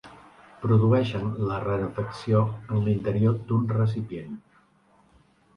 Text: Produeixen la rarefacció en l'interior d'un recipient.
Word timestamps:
Produeixen 0.61 1.27
la 1.49 1.59
rarefacció 1.65 2.41
en 2.77 2.81
l'interior 2.87 3.39
d'un 3.51 3.69
recipient. 3.77 4.41